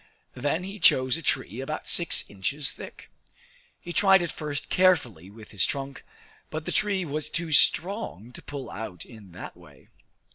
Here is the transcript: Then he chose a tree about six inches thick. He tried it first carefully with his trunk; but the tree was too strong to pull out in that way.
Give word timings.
Then 0.33 0.63
he 0.63 0.79
chose 0.79 1.15
a 1.15 1.21
tree 1.21 1.59
about 1.61 1.87
six 1.87 2.25
inches 2.27 2.71
thick. 2.71 3.11
He 3.79 3.93
tried 3.93 4.23
it 4.23 4.31
first 4.31 4.67
carefully 4.67 5.29
with 5.29 5.51
his 5.51 5.63
trunk; 5.63 6.03
but 6.49 6.65
the 6.65 6.71
tree 6.71 7.05
was 7.05 7.29
too 7.29 7.51
strong 7.51 8.31
to 8.33 8.41
pull 8.41 8.71
out 8.71 9.05
in 9.05 9.31
that 9.33 9.55
way. 9.55 9.89